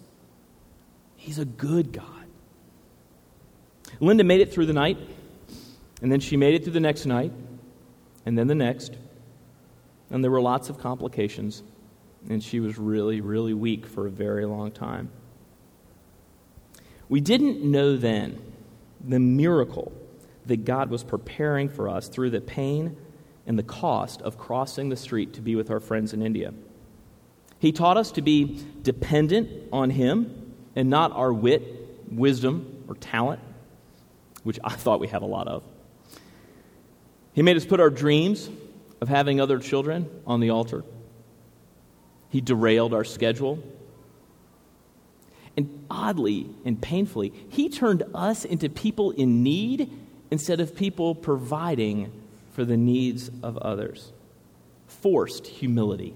[1.15, 2.05] He's a good God.
[3.99, 4.97] Linda made it through the night,
[6.01, 7.33] and then she made it through the next night,
[8.25, 8.95] and then the next.
[10.09, 11.63] And there were lots of complications,
[12.29, 15.09] and she was really, really weak for a very long time.
[17.09, 18.39] We didn't know then
[19.01, 19.91] the miracle
[20.45, 22.95] that God was preparing for us through the pain
[23.45, 26.53] and the cost of crossing the street to be with our friends in India.
[27.59, 31.61] He taught us to be dependent on Him and not our wit,
[32.09, 33.41] wisdom, or talent,
[34.43, 35.63] which I thought we had a lot of.
[37.33, 38.49] He made us put our dreams
[39.01, 40.83] of having other children on the altar.
[42.29, 43.61] He derailed our schedule.
[45.57, 49.91] And oddly and painfully, he turned us into people in need
[50.31, 52.11] instead of people providing
[52.53, 54.13] for the needs of others.
[54.87, 56.15] Forced humility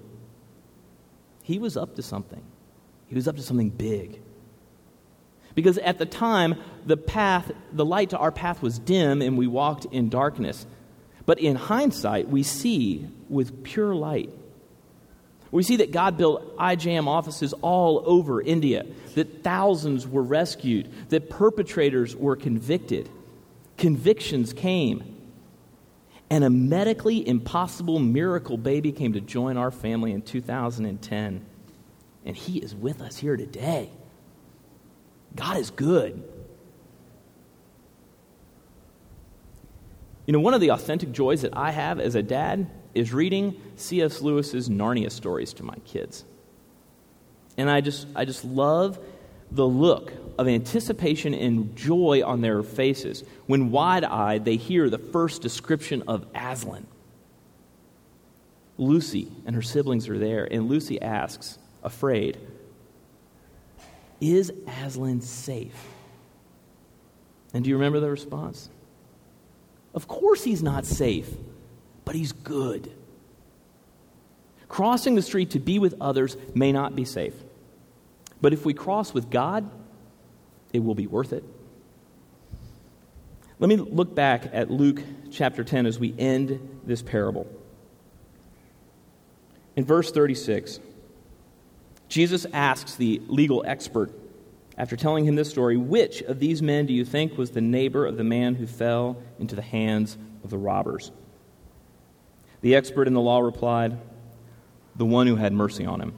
[1.44, 2.42] he was up to something.
[3.06, 4.20] He was up to something big.
[5.54, 9.46] Because at the time, the path, the light to our path was dim and we
[9.46, 10.66] walked in darkness.
[11.26, 14.30] But in hindsight, we see with pure light.
[15.50, 21.28] We see that God built IJM offices all over India, that thousands were rescued, that
[21.28, 23.08] perpetrators were convicted.
[23.76, 25.13] Convictions came
[26.30, 31.44] and a medically impossible miracle baby came to join our family in 2010.
[32.24, 33.90] And he is with us here today.
[35.36, 36.22] God is good.
[40.26, 43.60] You know, one of the authentic joys that I have as a dad is reading
[43.76, 44.22] C.S.
[44.22, 46.24] Lewis's Narnia stories to my kids.
[47.56, 48.98] And I just, I just love
[49.54, 54.98] the look of anticipation and joy on their faces when wide eyed they hear the
[54.98, 56.86] first description of Aslan.
[58.76, 62.36] Lucy and her siblings are there, and Lucy asks, afraid,
[64.20, 65.86] Is Aslan safe?
[67.52, 68.68] And do you remember the response?
[69.94, 71.30] Of course he's not safe,
[72.04, 72.90] but he's good.
[74.66, 77.34] Crossing the street to be with others may not be safe.
[78.44, 79.70] But if we cross with God,
[80.74, 81.42] it will be worth it.
[83.58, 87.46] Let me look back at Luke chapter 10 as we end this parable.
[89.76, 90.78] In verse 36,
[92.10, 94.12] Jesus asks the legal expert,
[94.76, 98.04] after telling him this story, which of these men do you think was the neighbor
[98.04, 101.12] of the man who fell into the hands of the robbers?
[102.60, 103.96] The expert in the law replied,
[104.96, 106.12] The one who had mercy on him.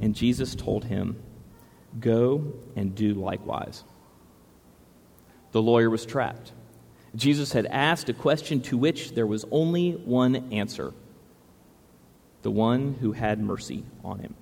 [0.00, 1.20] And Jesus told him,
[1.98, 3.82] Go and do likewise.
[5.52, 6.52] The lawyer was trapped.
[7.14, 10.92] Jesus had asked a question to which there was only one answer
[12.42, 14.34] the one who had mercy on him.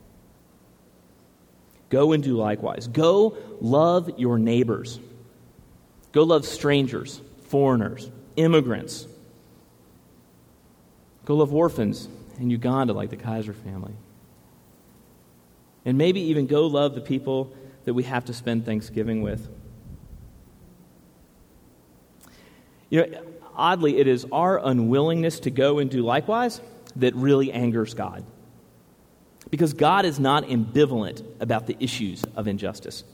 [1.88, 2.86] Go and do likewise.
[2.86, 5.00] Go love your neighbors.
[6.12, 9.06] Go love strangers, foreigners, immigrants.
[11.24, 13.94] Go love orphans in Uganda like the Kaiser family.
[15.84, 17.52] And maybe even go love the people
[17.84, 19.48] that we have to spend Thanksgiving with.
[22.90, 23.22] You know,
[23.54, 26.60] oddly, it is our unwillingness to go and do likewise
[26.96, 28.24] that really angers God.
[29.50, 33.04] Because God is not ambivalent about the issues of injustice,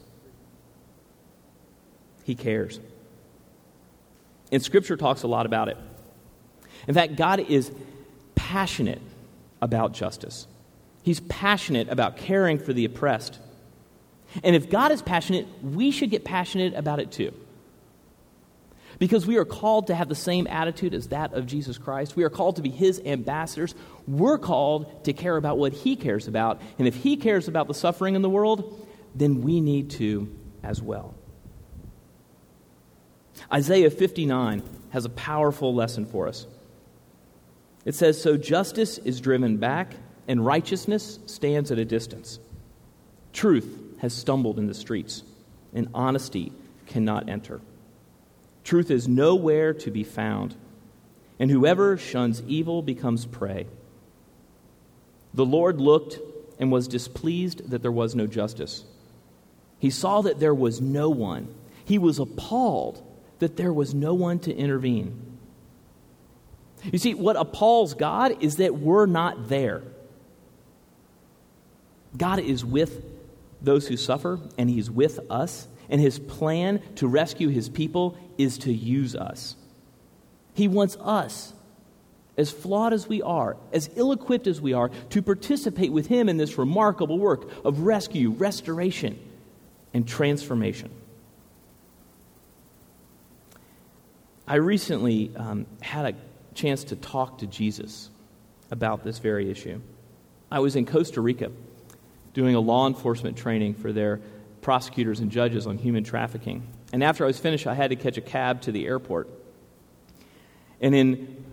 [2.25, 2.79] He cares.
[4.53, 5.77] And Scripture talks a lot about it.
[6.87, 7.71] In fact, God is
[8.35, 9.03] passionate
[9.61, 10.47] about justice.
[11.03, 13.39] He's passionate about caring for the oppressed.
[14.45, 17.33] And if God is passionate, we should get passionate about it too.
[18.99, 22.17] Because we are called to have the same attitude as that of Jesus Christ.
[22.17, 23.75] We are called to be his ambassadors.
[24.07, 26.61] We're called to care about what he cares about.
[26.79, 30.83] And if he cares about the suffering in the world, then we need to as
[30.83, 31.15] well.
[33.51, 36.47] Isaiah 59 has a powerful lesson for us.
[37.87, 39.95] It says, So justice is driven back
[40.31, 42.39] and righteousness stands at a distance.
[43.33, 45.25] Truth has stumbled in the streets,
[45.75, 46.53] and honesty
[46.87, 47.61] cannot enter.
[48.63, 50.55] Truth is nowhere to be found,
[51.41, 53.67] and whoever shuns evil becomes prey.
[55.35, 56.21] The Lord looked
[56.61, 58.85] and was displeased that there was no justice.
[59.81, 61.53] He saw that there was no one.
[61.85, 63.03] He was appalled
[63.41, 65.39] that there was no one to intervene.
[66.85, 69.83] You see, what appalls God is that we're not there.
[72.17, 73.05] God is with
[73.63, 75.69] those who suffer, and He's with us.
[75.89, 79.57] And His plan to rescue His people is to use us.
[80.55, 81.53] He wants us,
[82.37, 86.29] as flawed as we are, as ill equipped as we are, to participate with Him
[86.29, 89.19] in this remarkable work of rescue, restoration,
[89.93, 90.91] and transformation.
[94.47, 96.19] I recently um, had a
[96.55, 98.11] chance to talk to Jesus
[98.71, 99.81] about this very issue.
[100.51, 101.51] I was in Costa Rica
[102.33, 104.21] doing a law enforcement training for their
[104.63, 106.67] prosecutors and judges on human trafficking.
[106.93, 109.29] And after I was finished, I had to catch a cab to the airport.
[110.81, 111.45] And in,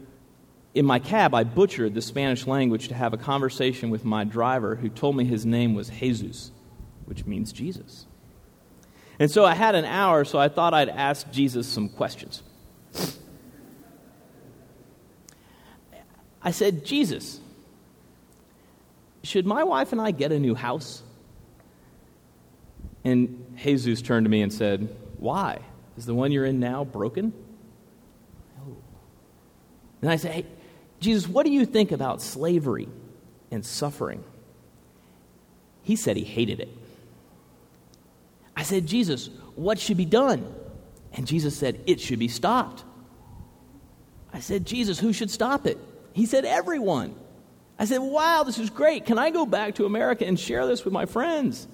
[0.74, 4.76] in my cab, I butchered the Spanish language to have a conversation with my driver
[4.76, 6.52] who told me his name was Jesus,
[7.06, 8.06] which means Jesus.
[9.20, 12.44] And so I had an hour, so I thought I'd ask Jesus some questions.
[16.42, 17.42] I said, Jesus,
[19.28, 21.04] should my wife and I get a new house?
[23.04, 25.60] And Jesus turned to me and said, Why?
[25.98, 27.34] Is the one you're in now broken?
[28.58, 28.78] No.
[30.02, 30.46] And I said, Hey,
[31.00, 32.88] Jesus, what do you think about slavery
[33.52, 34.24] and suffering?
[35.84, 36.70] He said he hated it.
[38.56, 40.54] I said, Jesus, what should be done?
[41.14, 42.84] And Jesus said, It should be stopped.
[44.34, 45.78] I said, Jesus, who should stop it?
[46.14, 47.16] He said, Everyone.
[47.80, 49.06] I said, Wow, this is great.
[49.06, 51.68] Can I go back to America and share this with my friends?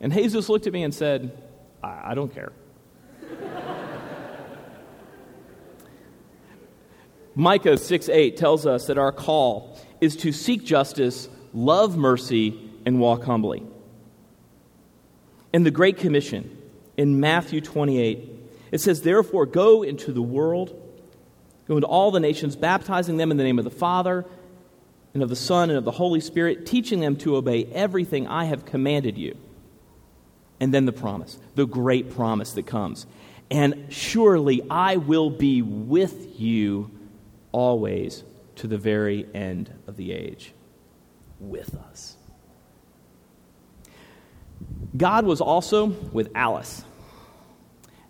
[0.00, 1.36] And Jesus looked at me and said,
[1.82, 2.52] I, I don't care.
[7.34, 12.98] Micah 6 8 tells us that our call is to seek justice, love mercy, and
[12.98, 13.62] walk humbly.
[15.52, 16.58] In the Great Commission,
[16.96, 18.30] in Matthew 28,
[18.72, 20.78] it says, Therefore, go into the world
[21.68, 24.24] Go into all the nations, baptizing them in the name of the Father,
[25.14, 28.46] and of the Son, and of the Holy Spirit, teaching them to obey everything I
[28.46, 29.36] have commanded you.
[30.58, 33.06] And then the promise, the great promise that comes.
[33.50, 36.90] And surely I will be with you
[37.50, 38.24] always
[38.56, 40.52] to the very end of the age.
[41.40, 42.16] With us.
[44.96, 46.84] God was also with Alice.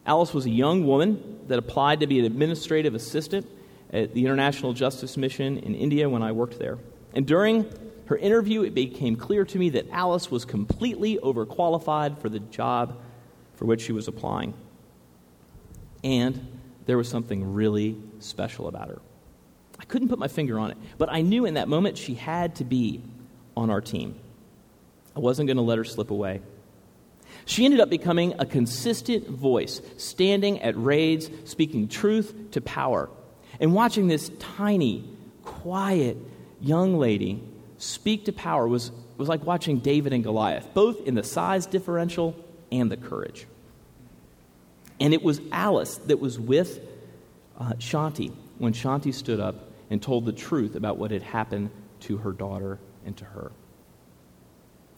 [0.05, 3.47] Alice was a young woman that applied to be an administrative assistant
[3.93, 6.79] at the International Justice Mission in India when I worked there.
[7.15, 7.71] And during
[8.07, 13.01] her interview, it became clear to me that Alice was completely overqualified for the job
[13.57, 14.55] for which she was applying.
[16.03, 19.01] And there was something really special about her.
[19.79, 22.57] I couldn't put my finger on it, but I knew in that moment she had
[22.57, 23.03] to be
[23.57, 24.15] on our team.
[25.15, 26.41] I wasn't going to let her slip away.
[27.45, 33.11] She ended up becoming a consistent voice, standing at raids, speaking truth to power.
[33.61, 35.05] And watching this tiny,
[35.43, 36.17] quiet
[36.63, 37.43] young lady
[37.79, 42.37] speak to power was, was like watching David and Goliath, both in the size differential
[42.71, 43.47] and the courage.
[45.01, 46.81] And it was Alice that was with
[47.59, 52.19] uh, Shanti when Shanti stood up and told the truth about what had happened to
[52.19, 53.51] her daughter and to her.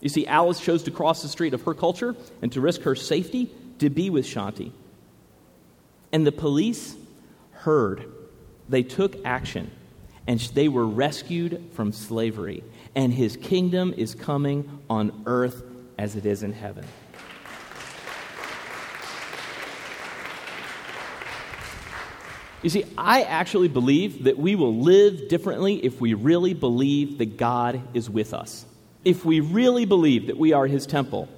[0.00, 2.94] You see, Alice chose to cross the street of her culture and to risk her
[2.94, 4.72] safety to be with Shanti.
[6.12, 6.94] And the police
[7.52, 8.04] heard.
[8.68, 9.70] They took action
[10.26, 12.62] and they were rescued from slavery.
[12.94, 15.62] And his kingdom is coming on earth
[15.98, 16.84] as it is in heaven.
[22.62, 27.36] You see, I actually believe that we will live differently if we really believe that
[27.36, 28.64] God is with us
[29.04, 31.28] if we really believe that we are His temple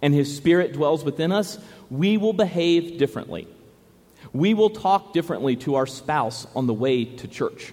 [0.00, 1.58] and His Spirit dwells within us,
[1.90, 3.48] we will behave differently.
[4.32, 7.72] We will talk differently to our spouse on the way to church.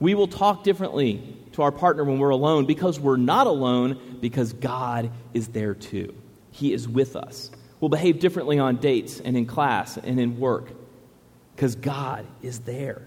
[0.00, 4.52] We will talk differently to our partner when we're alone because we're not alone because
[4.52, 6.14] God is there too.
[6.50, 7.50] He is with us.
[7.80, 10.70] We'll behave differently on dates and in class and in work
[11.54, 13.02] because God is there.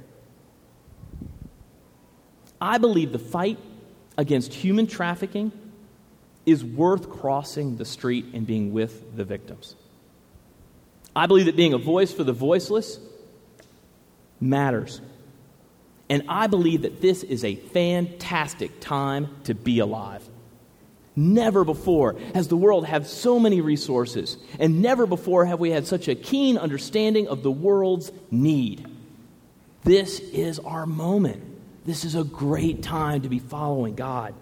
[2.60, 3.58] I believe the fight
[4.18, 5.52] against human trafficking
[6.46, 9.76] is worth crossing the street and being with the victims.
[11.16, 13.00] I believe that being a voice for the voiceless
[14.39, 15.02] matters.
[16.12, 20.28] And I believe that this is a fantastic time to be alive.
[21.16, 25.88] Never before has the world had so many resources, and never before have we had
[25.88, 28.86] such a keen understanding of the world's need.
[29.86, 31.45] This is our moment.
[31.86, 34.34] This is a great time to be following God.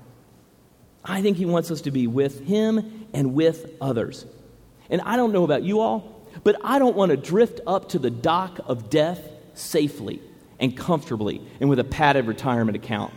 [1.05, 4.25] I think He wants us to be with Him and with others.
[4.89, 7.99] And I don't know about you all, but I don't want to drift up to
[7.99, 9.21] the dock of death
[9.53, 10.19] safely
[10.59, 13.13] and comfortably and with a padded retirement account.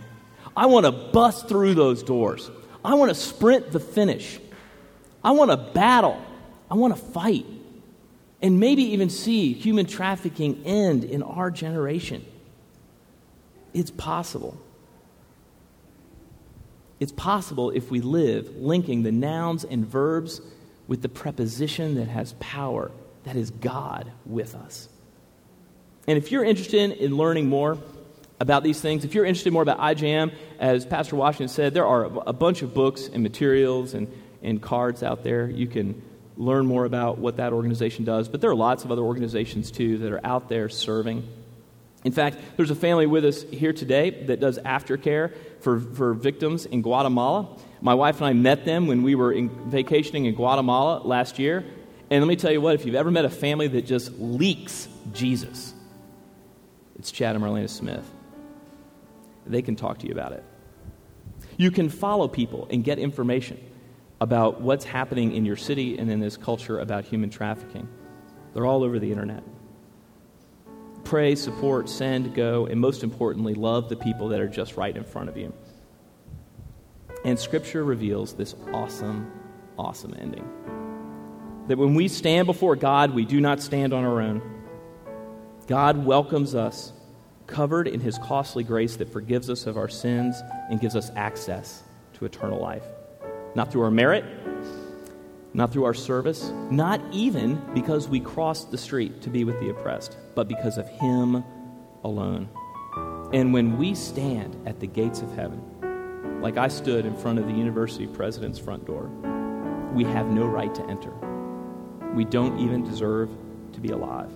[0.57, 2.51] I want to bust through those doors.
[2.84, 4.38] I want to sprint the finish.
[5.24, 6.20] I want to battle.
[6.70, 7.47] I want to fight.
[8.40, 12.24] And maybe even see human trafficking end in our generation.
[13.72, 14.61] It's possible.
[16.99, 20.40] It's possible if we live linking the nouns and verbs
[20.86, 22.90] with the preposition that has power,
[23.24, 24.88] that is God with us.
[26.07, 27.78] And if you're interested in learning more
[28.40, 32.05] about these things, if you're interested more about IJM, as Pastor Washington said, there are
[32.26, 35.48] a bunch of books and materials and, and cards out there.
[35.48, 36.03] You can
[36.36, 38.28] learn more about what that organization does.
[38.28, 41.28] But there are lots of other organizations, too, that are out there serving.
[42.05, 46.66] In fact, there's a family with us here today that does aftercare for, for victims
[46.66, 47.57] in Guatemala.
[47.80, 51.64] My wife and I met them when we were in, vacationing in Guatemala last year.
[52.11, 54.88] And let me tell you what, if you've ever met a family that just leaks
[55.12, 55.74] Jesus,
[57.03, 58.09] it's Chad and Marlena Smith.
[59.44, 60.44] They can talk to you about it.
[61.57, 63.59] You can follow people and get information
[64.20, 67.88] about what's happening in your city and in this culture about human trafficking.
[68.55, 69.42] They're all over the internet
[71.03, 75.03] pray, support, send, go, and most importantly, love the people that are just right in
[75.03, 75.53] front of you.
[77.24, 79.28] And Scripture reveals this awesome,
[79.76, 80.48] awesome ending.
[81.66, 84.61] That when we stand before God, we do not stand on our own.
[85.66, 86.92] God welcomes us,
[87.46, 91.82] covered in His costly grace that forgives us of our sins and gives us access
[92.14, 92.84] to eternal life.
[93.54, 94.24] Not through our merit,
[95.54, 99.70] not through our service, not even because we crossed the street to be with the
[99.70, 101.44] oppressed, but because of Him
[102.02, 102.48] alone.
[103.32, 107.46] And when we stand at the gates of heaven, like I stood in front of
[107.46, 109.10] the university president's front door,
[109.94, 111.12] we have no right to enter.
[112.14, 113.30] We don't even deserve
[113.72, 114.32] to be alive.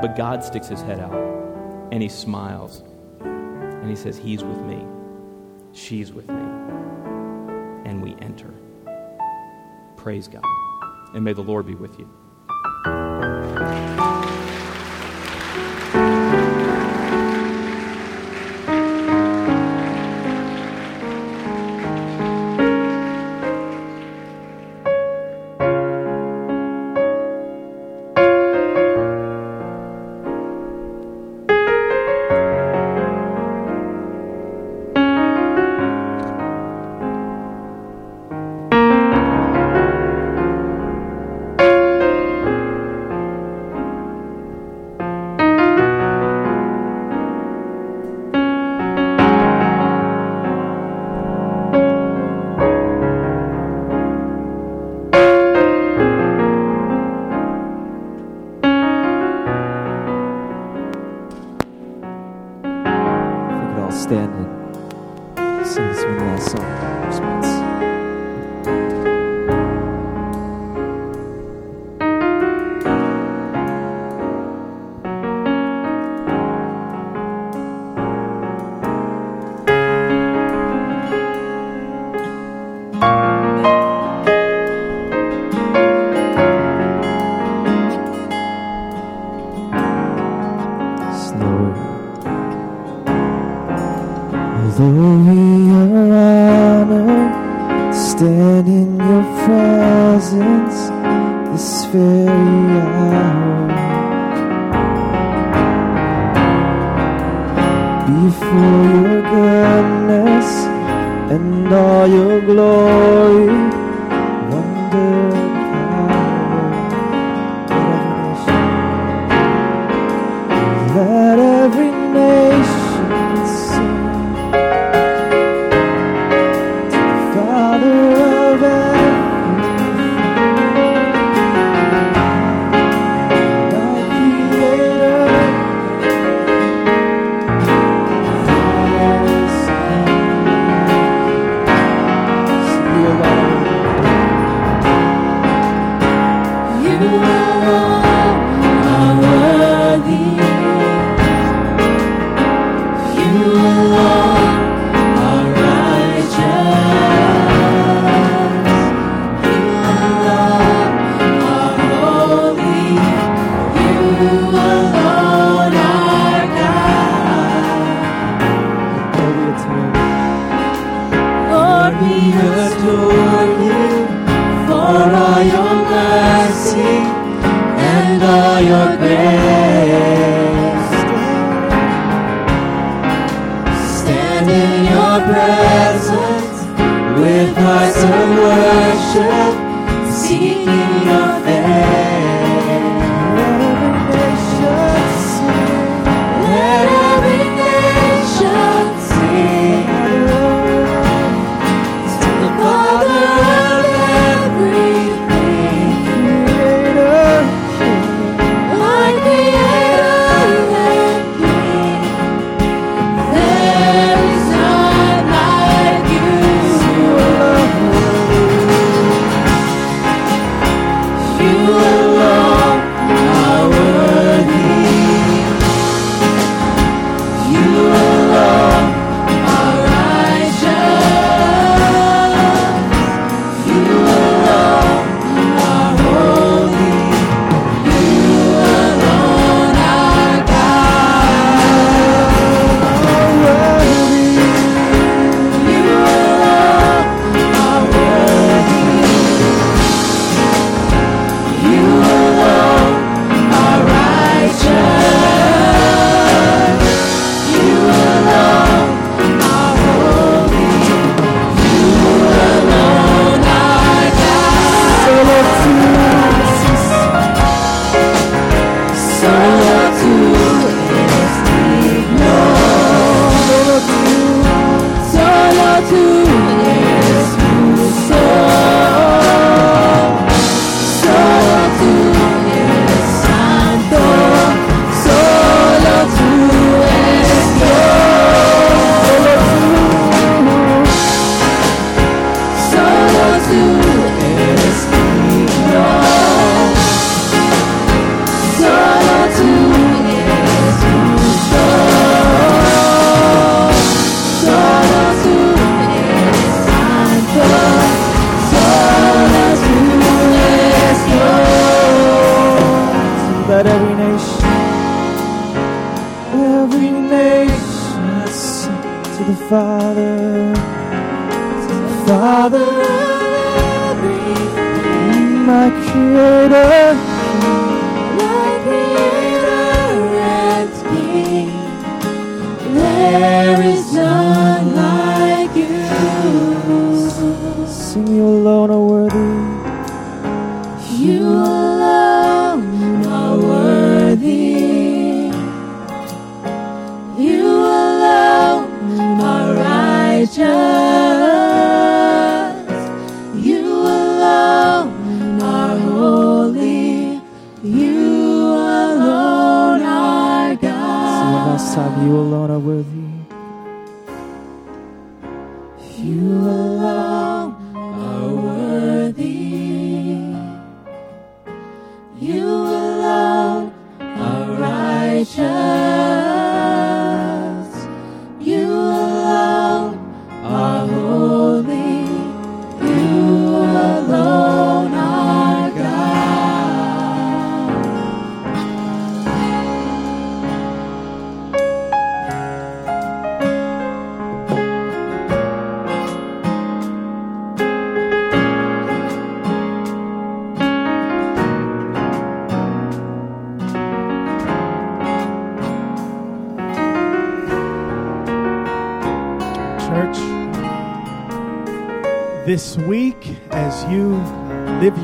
[0.00, 1.12] But God sticks his head out
[1.90, 2.82] and he smiles
[3.20, 4.84] and he says, He's with me.
[5.72, 6.42] She's with me.
[7.84, 8.52] And we enter.
[9.96, 10.42] Praise God.
[11.14, 12.08] And may the Lord be with you.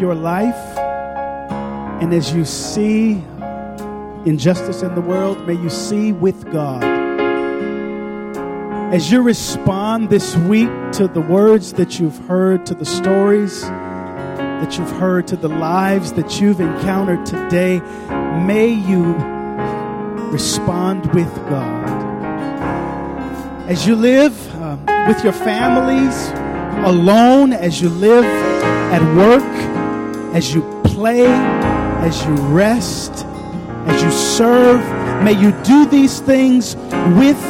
[0.05, 0.78] Your life
[2.02, 3.12] and as you see
[4.26, 6.84] injustice in the world, may you see with God.
[8.92, 14.76] As you respond this week to the words that you've heard, to the stories that
[14.76, 17.80] you've heard, to the lives that you've encountered today,
[18.44, 19.14] may you
[20.30, 22.05] respond with God
[23.70, 24.76] as you live uh,
[25.09, 26.28] with your families,
[26.86, 28.26] alone, as you live
[28.92, 29.84] at work,
[30.35, 33.24] as you play, as you rest,
[33.87, 34.80] as you serve,
[35.22, 36.74] may you do these things
[37.16, 37.41] with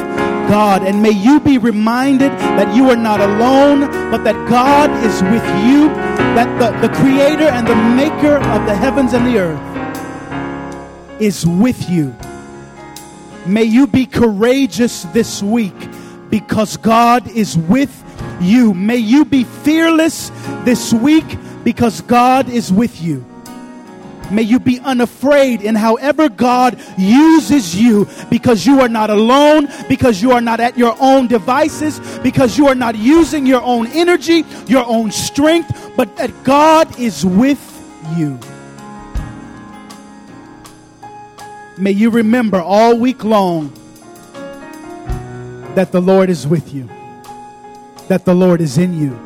[0.50, 0.82] God.
[0.82, 3.80] And may you be reminded that you are not alone,
[4.10, 5.88] but that God is with you,
[6.36, 11.88] that the, the creator and the maker of the heavens and the earth is with
[11.88, 12.14] you.
[13.46, 15.88] May you be courageous this week
[16.28, 18.02] because God is with
[18.42, 18.74] you.
[18.74, 20.30] May you be fearless
[20.64, 23.24] this week because God is with you.
[24.30, 30.22] May you be unafraid in however God uses you because you are not alone, because
[30.22, 34.44] you are not at your own devices, because you are not using your own energy,
[34.66, 37.60] your own strength, but that God is with
[38.16, 38.38] you.
[41.76, 43.72] May you remember all week long
[45.74, 46.88] that the Lord is with you,
[48.08, 49.18] that the Lord is in you,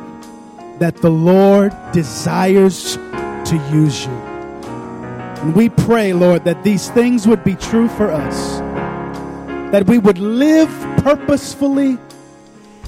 [0.79, 4.11] that the Lord desires to use you.
[4.11, 8.59] And we pray, Lord, that these things would be true for us,
[9.71, 10.69] that we would live
[11.03, 11.97] purposefully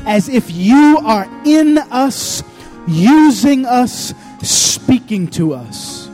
[0.06, 2.44] as if you are in us,
[2.88, 6.10] using us, speaking to us.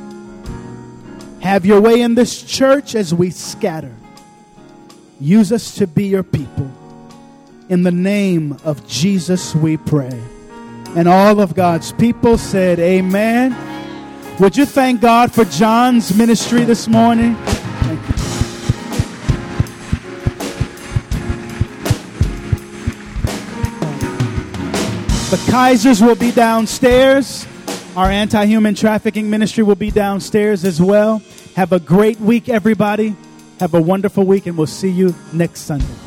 [1.42, 3.96] Have your way in this church as we scatter.
[5.20, 6.72] Use us to be your people.
[7.70, 10.22] In the name of Jesus, we pray.
[10.98, 13.56] And all of God's people said, Amen.
[14.40, 17.34] Would you thank God for John's ministry this morning?
[25.30, 27.46] The Kaisers will be downstairs.
[27.96, 31.22] Our anti human trafficking ministry will be downstairs as well.
[31.56, 33.16] Have a great week, everybody.
[33.60, 36.07] Have a wonderful week, and we'll see you next Sunday.